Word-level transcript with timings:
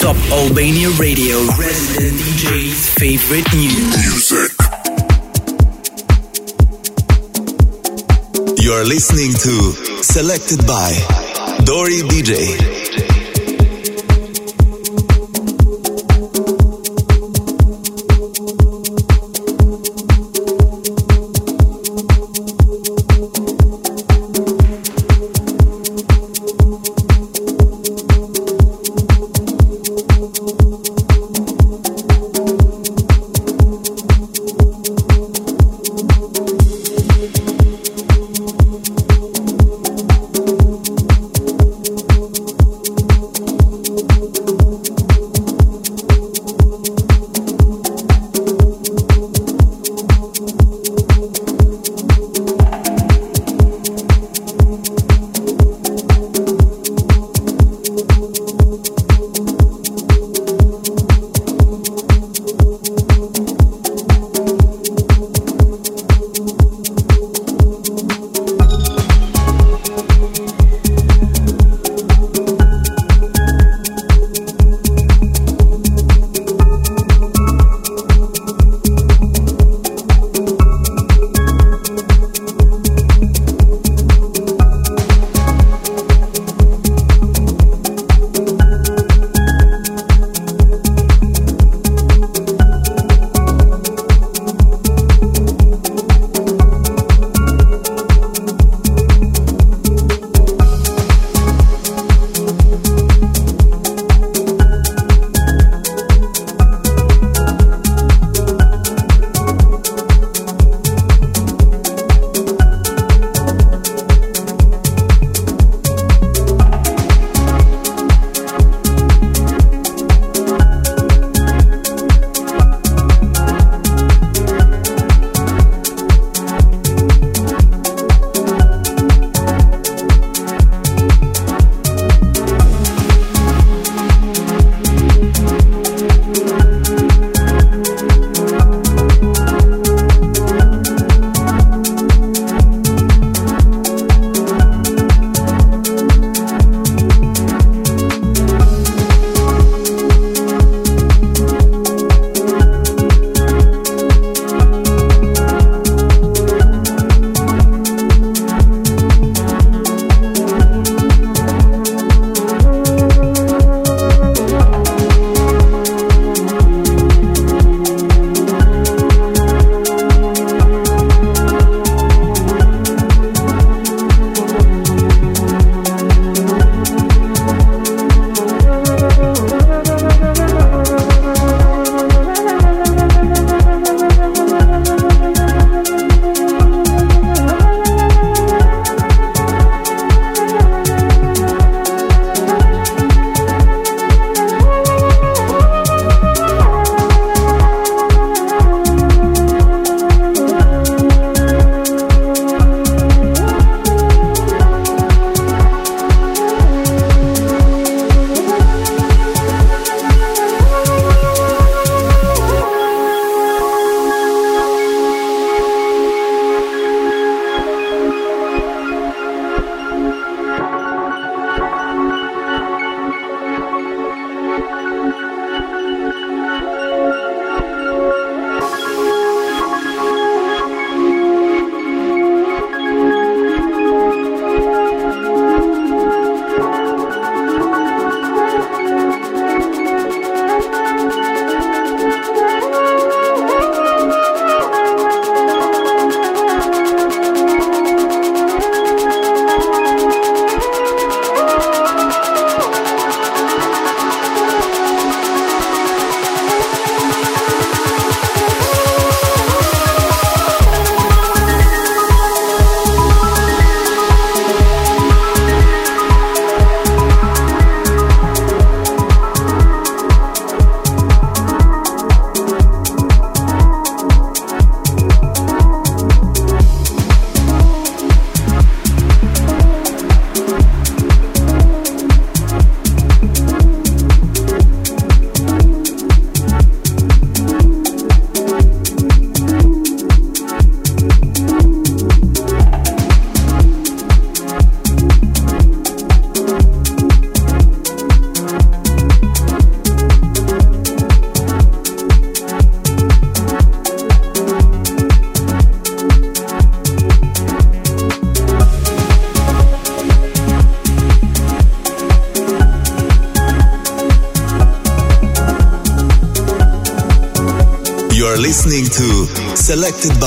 Top 0.00 0.16
Albania 0.32 0.88
Radio, 0.98 1.36
resident 1.58 2.16
DJ's 2.16 2.88
favorite 2.94 3.44
music. 3.54 4.50
You're 8.64 8.84
listening 8.86 9.32
to 9.34 10.02
Selected 10.02 10.66
by 10.66 10.96
Dori 11.66 12.00
DJ. 12.08 13.09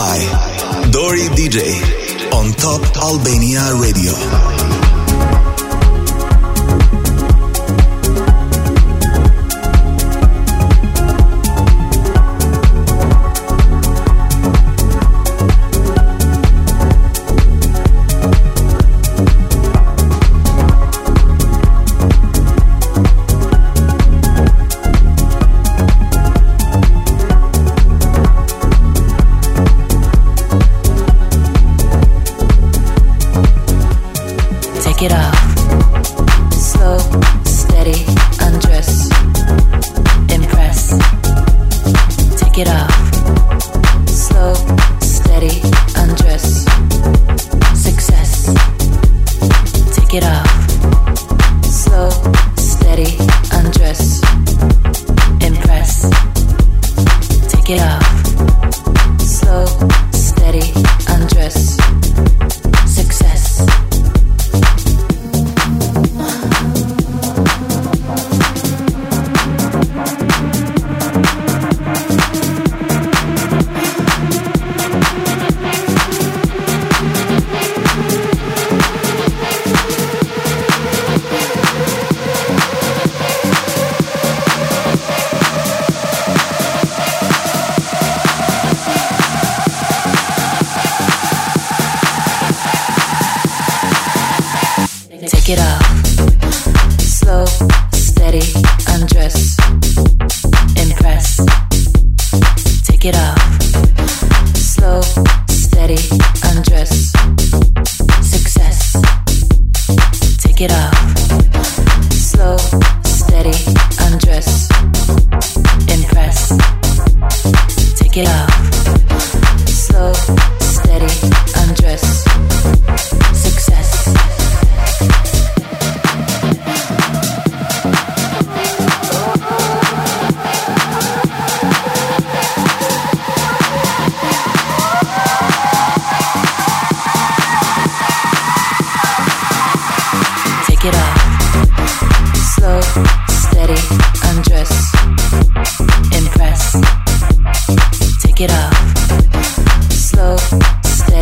Selected 0.03 0.32
Yeah. 57.73 58.02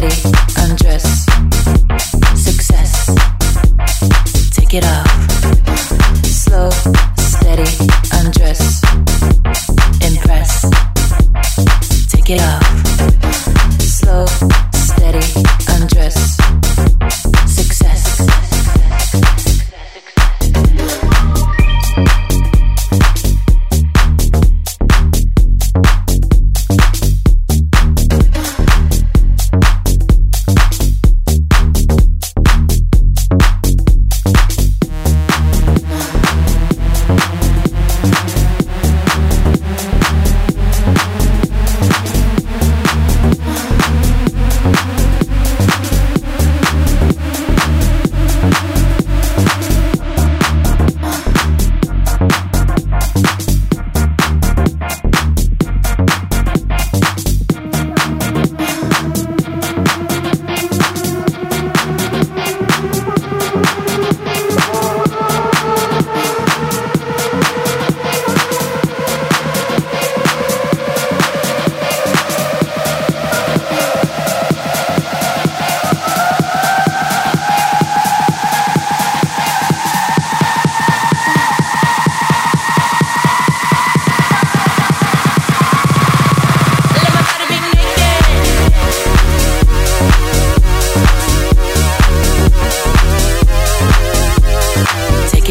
ready, 0.02 0.16
undress, 0.58 1.26
success, 2.36 3.06
take 4.52 4.74
it 4.74 4.86
off. 4.86 5.11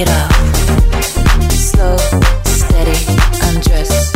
Slow, 0.01 1.97
steady, 2.47 2.97
undress, 3.45 4.11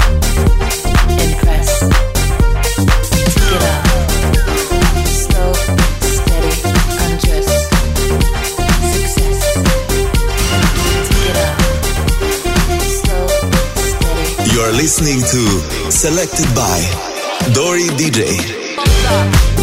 You're 14.55 14.73
listening 14.73 15.21
to 15.21 15.91
Selected 15.91 16.55
by 16.55 16.81
Dori 17.53 17.89
DJ. 17.99 19.54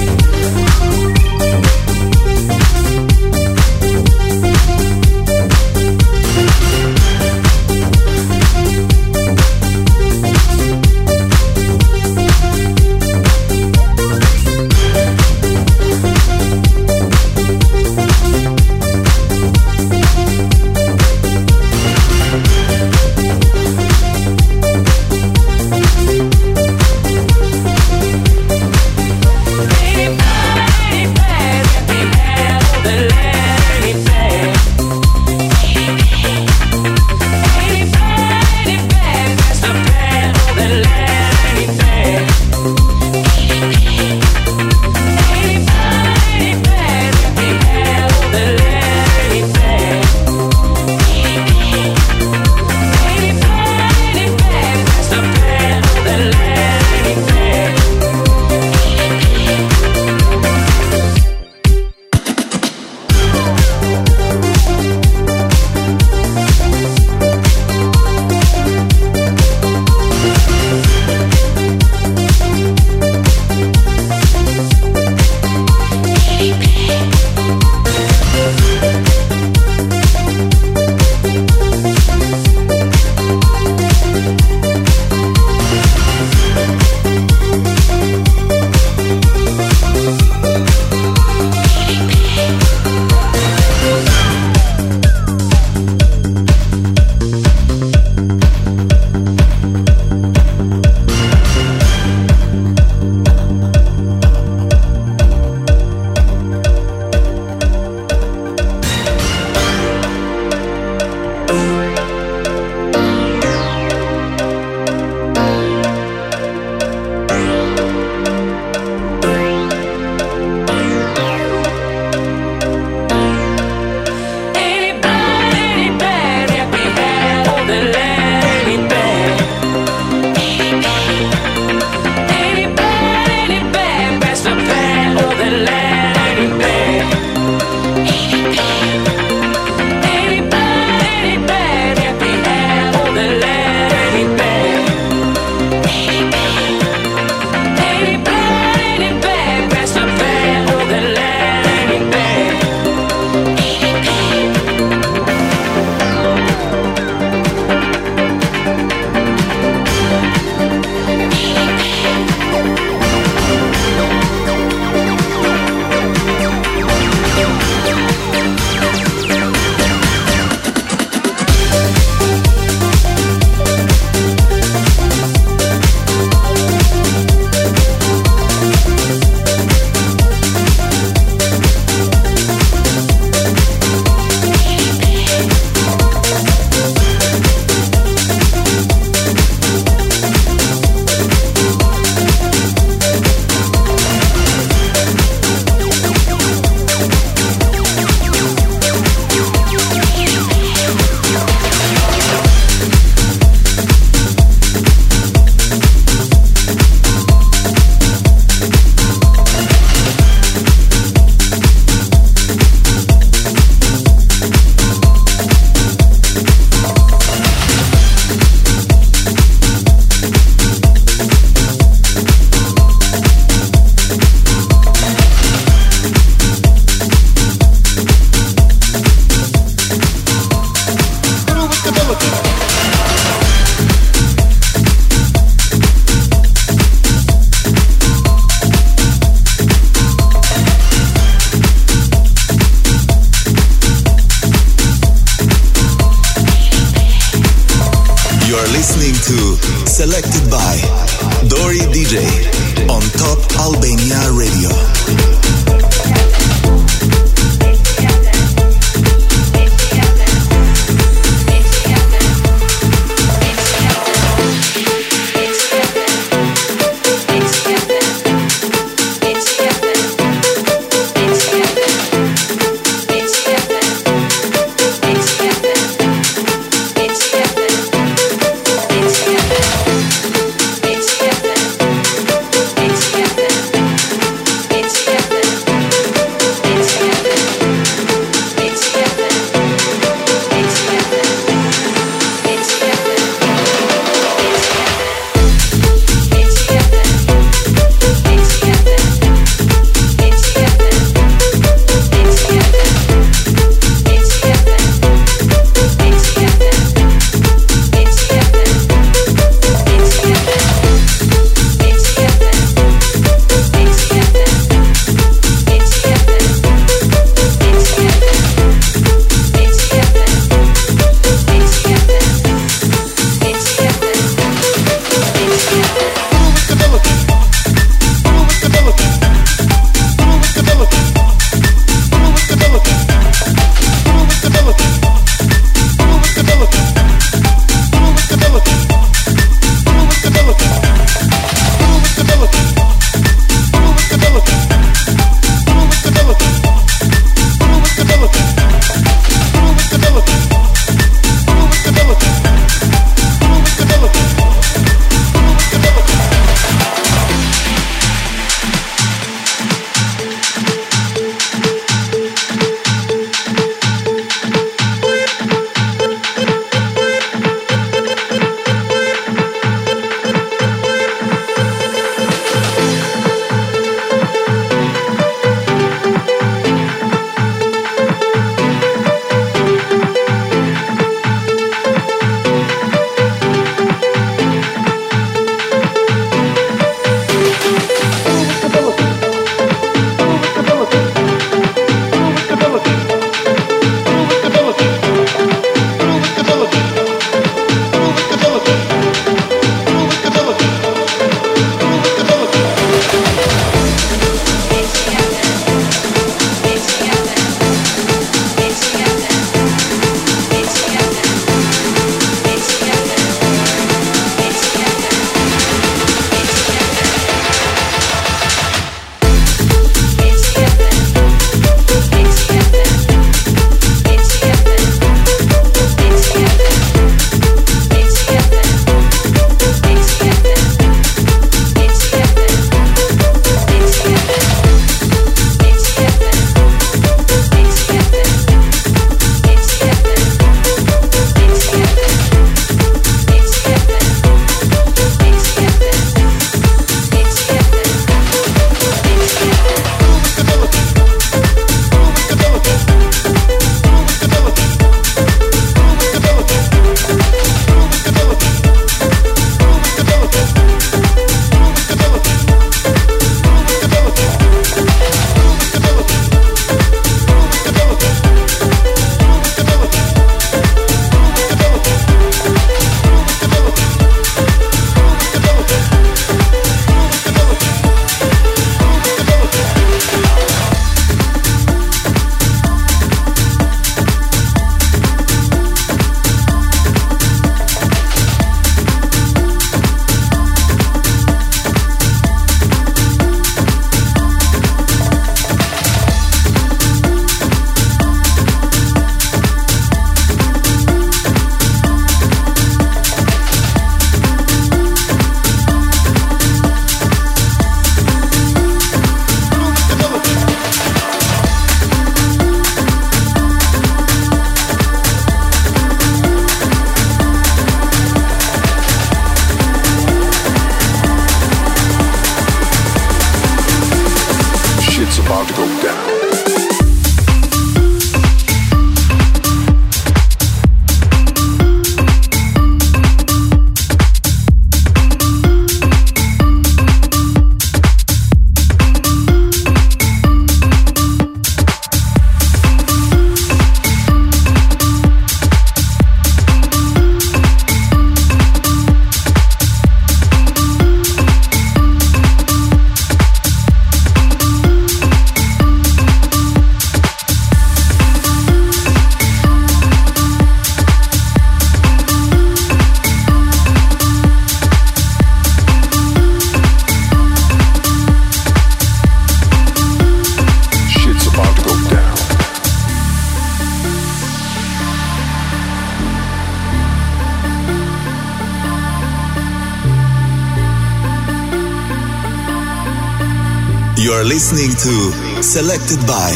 Listening 584.31 584.71
to 584.71 585.43
Selected 585.43 585.99
by 586.07 586.31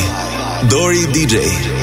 Dori 0.67 1.05
DJ. 1.13 1.74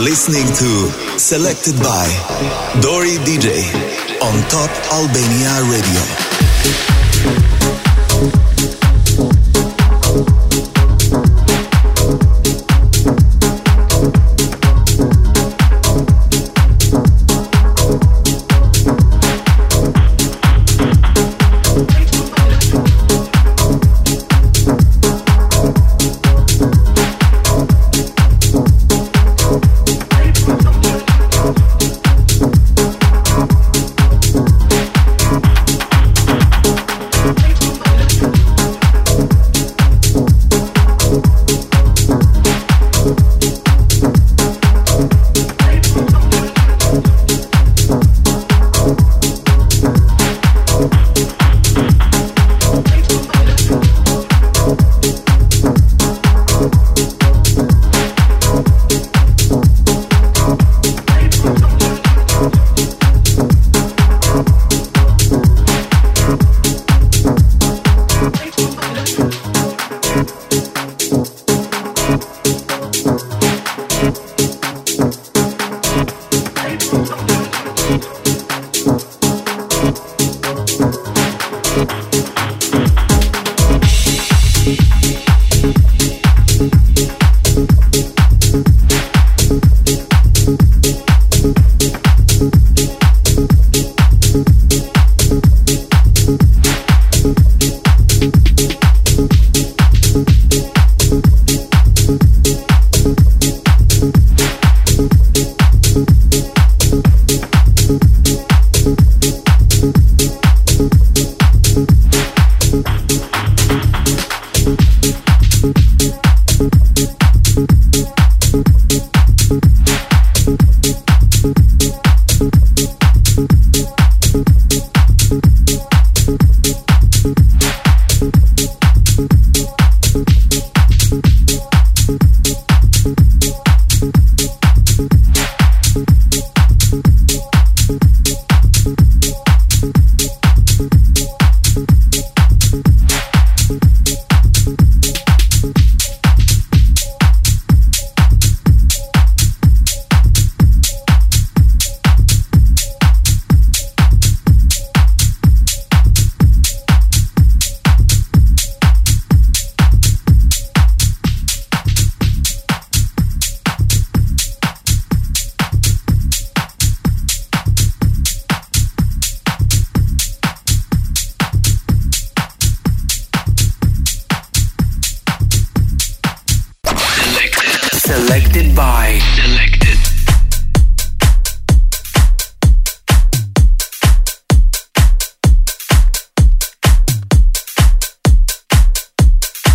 Listening 0.00 0.46
to 0.54 0.88
Selected 1.18 1.76
by 1.82 2.06
Dori 2.80 3.18
DJ 3.26 3.60
on 4.22 4.40
Top 4.48 4.70
Albania 4.92 5.62
Radio. 5.70 7.89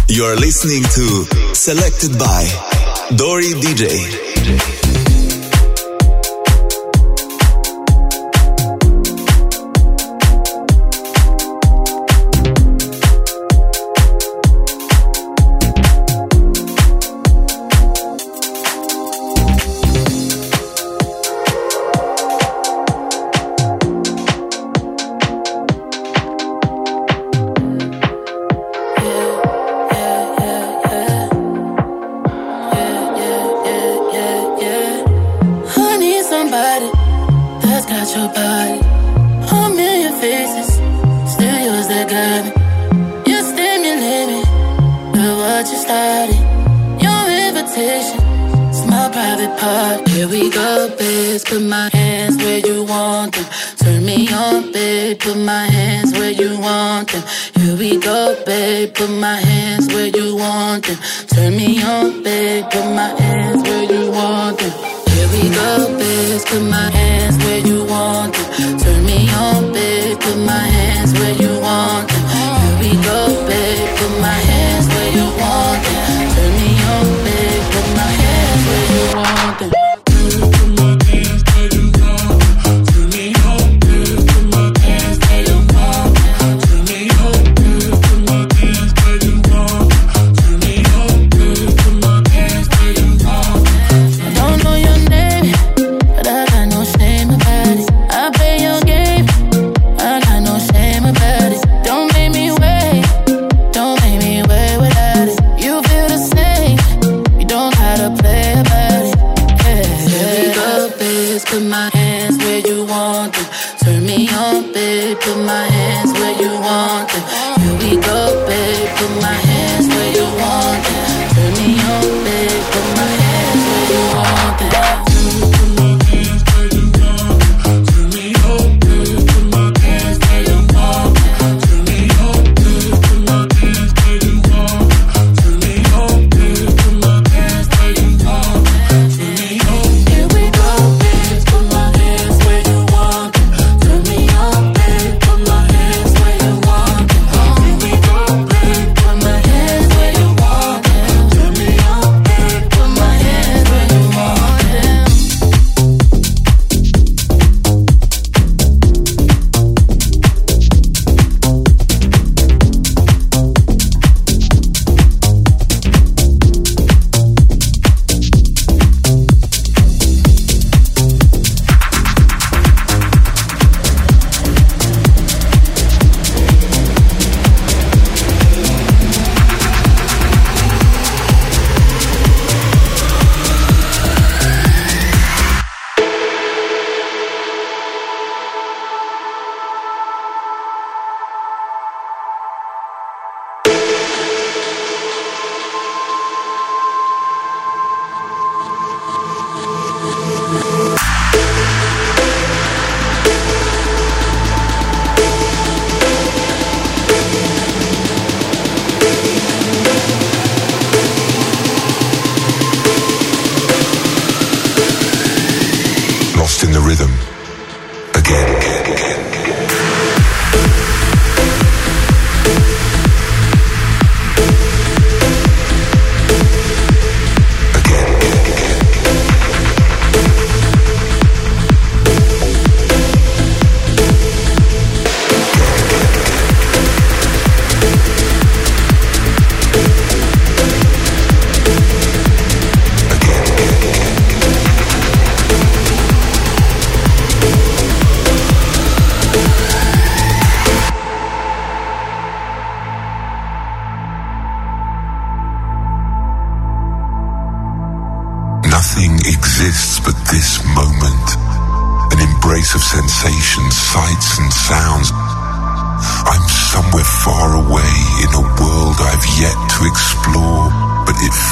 You're 0.07 0.37
listening 0.37 0.83
to 0.83 1.53
Selected 1.53 2.17
by 2.17 2.47
Dori 3.17 3.53
DJ. 3.53 4.84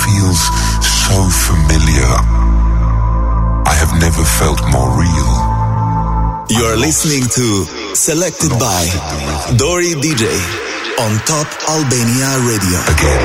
feels 0.03 0.39
so 0.81 1.29
familiar. 1.47 2.11
I 3.65 3.73
have 3.75 3.93
never 3.99 4.23
felt 4.23 4.61
more 4.71 4.89
real. 4.99 5.33
You're 6.49 6.77
listening 6.77 7.23
to 7.23 7.65
Selected 7.95 8.51
by 8.59 8.85
Dori 9.57 9.93
DJ 9.95 10.27
on 10.99 11.17
Top 11.25 11.47
Albania 11.69 12.37
Radio. 12.45 12.79
Again. 12.93 13.21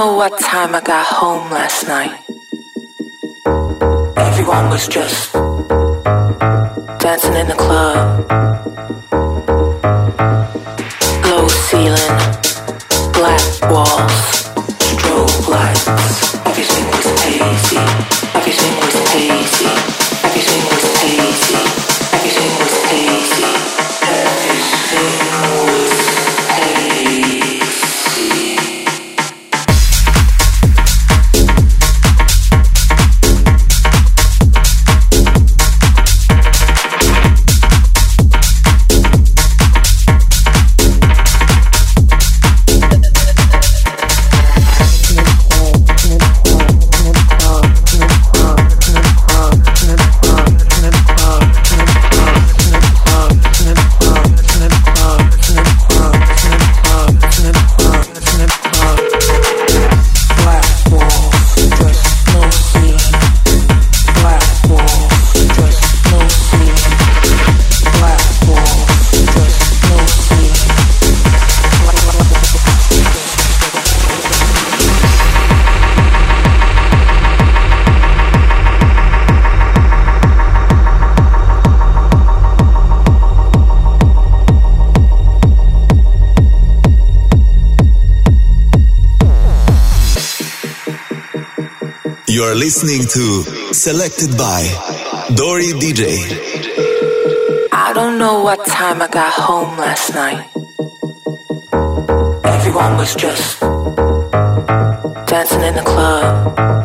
know 0.00 0.14
what 0.14 0.40
time 0.40 0.74
I 0.74 0.80
got 0.80 1.06
home 1.06 1.50
last 1.50 1.86
night. 1.86 2.16
Everyone 4.16 4.70
was 4.70 4.88
just 4.88 5.34
dancing 7.04 7.36
in 7.36 7.46
the 7.48 7.58
club. 7.64 8.06
Low 11.26 11.46
ceiling, 11.48 12.16
black 13.12 13.44
walls. 13.70 14.39
listening 92.60 93.00
to 93.00 93.42
Selected 93.72 94.36
by 94.36 94.60
Dori 95.34 95.72
DJ. 95.80 96.20
I 97.72 97.94
don't 97.94 98.18
know 98.18 98.42
what 98.42 98.66
time 98.66 99.00
I 99.00 99.08
got 99.08 99.32
home 99.32 99.78
last 99.78 100.12
night. 100.12 100.46
Everyone 102.44 102.98
was 102.98 103.14
just 103.14 103.60
dancing 105.26 105.62
in 105.62 105.74
the 105.74 105.84
club. 105.86 106.79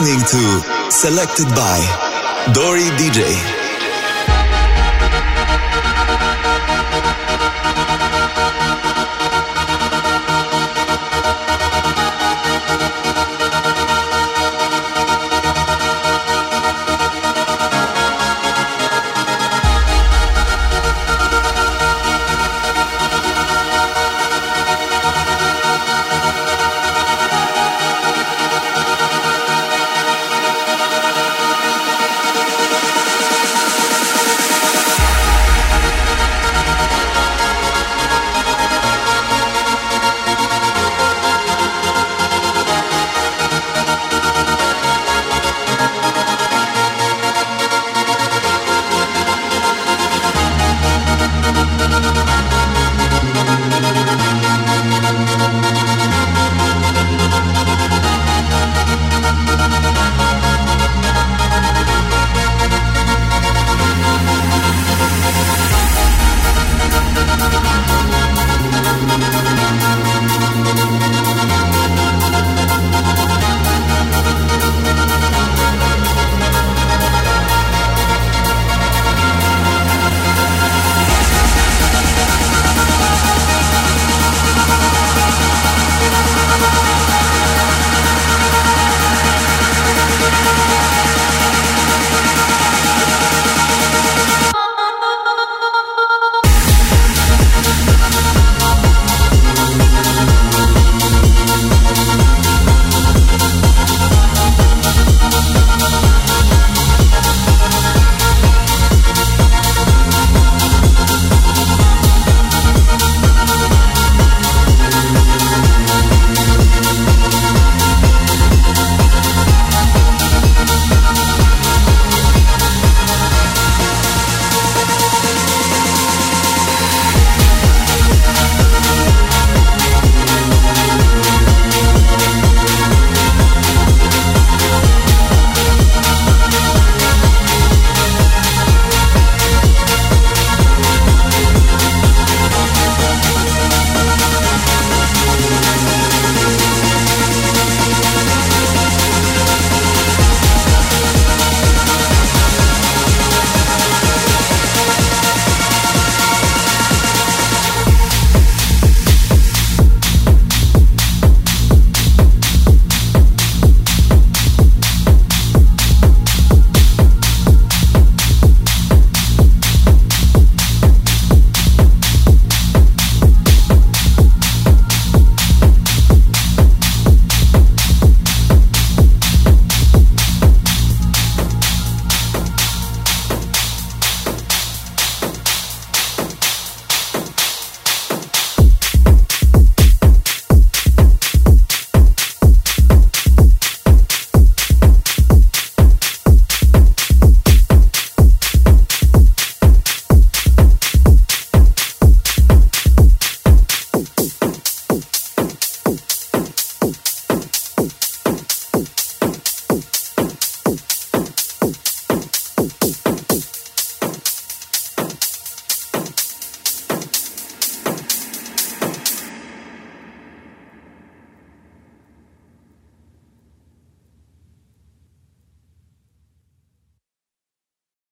Listening 0.00 0.20
to 0.20 0.90
Selected 0.90 1.48
by 1.48 2.52
Dori 2.52 2.82
DJ. 2.98 3.57